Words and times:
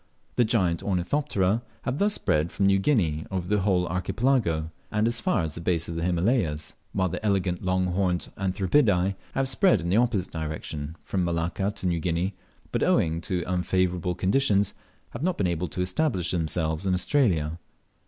The 0.35 0.43
giant 0.43 0.81
Ornithopterae 0.81 1.61
have 1.83 1.99
thus 1.99 2.15
spread 2.15 2.51
from 2.51 2.65
New 2.65 2.79
Guinea 2.79 3.23
over 3.29 3.47
the 3.47 3.59
whole 3.59 3.85
Archipelago, 3.87 4.71
and 4.91 5.05
as 5.05 5.21
far 5.21 5.43
as 5.43 5.53
the 5.53 5.61
base 5.61 5.87
of 5.87 5.93
the 5.95 6.01
Himalayas; 6.01 6.73
while 6.91 7.07
the 7.07 7.23
elegant 7.23 7.61
long 7.61 7.85
horned 7.85 8.29
Anthribidae 8.35 9.13
have 9.35 9.47
spread 9.47 9.79
in 9.79 9.89
the 9.89 9.97
opposite 9.97 10.31
direction 10.31 10.95
from 11.03 11.23
Malacca 11.23 11.69
to 11.75 11.85
New 11.87 11.99
Guinea, 11.99 12.33
but 12.71 12.81
owing 12.81 13.21
to 13.21 13.43
unfavourable 13.45 14.15
conditions 14.15 14.73
have 15.11 15.21
not 15.21 15.37
been 15.37 15.45
able 15.45 15.67
to 15.67 15.81
establish 15.81 16.31
themselves 16.31 16.87
in 16.87 16.95
Australia. 16.95 17.59